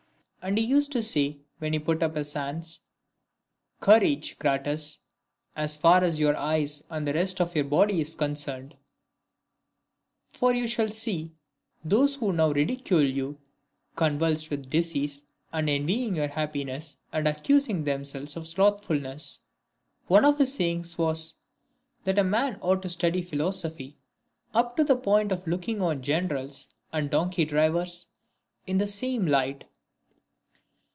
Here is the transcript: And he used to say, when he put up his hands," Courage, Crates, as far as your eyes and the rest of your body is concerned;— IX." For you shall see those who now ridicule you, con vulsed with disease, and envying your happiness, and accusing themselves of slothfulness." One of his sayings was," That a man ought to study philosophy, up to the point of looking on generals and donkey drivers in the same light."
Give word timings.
And 0.43 0.57
he 0.57 0.65
used 0.65 0.91
to 0.93 1.03
say, 1.03 1.37
when 1.59 1.71
he 1.71 1.77
put 1.77 2.01
up 2.01 2.15
his 2.15 2.33
hands," 2.33 2.79
Courage, 3.79 4.39
Crates, 4.39 5.01
as 5.55 5.77
far 5.77 6.03
as 6.03 6.19
your 6.19 6.35
eyes 6.35 6.83
and 6.89 7.05
the 7.05 7.13
rest 7.13 7.39
of 7.39 7.53
your 7.55 7.65
body 7.65 8.01
is 8.01 8.15
concerned;— 8.15 8.71
IX." 10.31 10.39
For 10.39 10.55
you 10.55 10.65
shall 10.67 10.87
see 10.87 11.33
those 11.85 12.15
who 12.15 12.33
now 12.33 12.49
ridicule 12.51 13.03
you, 13.07 13.37
con 13.95 14.17
vulsed 14.17 14.49
with 14.49 14.67
disease, 14.67 15.21
and 15.53 15.69
envying 15.69 16.15
your 16.15 16.29
happiness, 16.29 16.97
and 17.13 17.27
accusing 17.27 17.83
themselves 17.83 18.35
of 18.35 18.47
slothfulness." 18.47 19.41
One 20.07 20.25
of 20.25 20.39
his 20.39 20.55
sayings 20.55 20.97
was," 20.97 21.35
That 22.05 22.17
a 22.17 22.23
man 22.23 22.57
ought 22.61 22.81
to 22.81 22.89
study 22.89 23.21
philosophy, 23.21 23.95
up 24.55 24.75
to 24.77 24.83
the 24.83 24.95
point 24.97 25.31
of 25.31 25.45
looking 25.45 25.83
on 25.83 26.01
generals 26.01 26.67
and 26.91 27.11
donkey 27.11 27.45
drivers 27.45 28.07
in 28.65 28.79
the 28.79 28.87
same 28.87 29.27
light." 29.27 29.65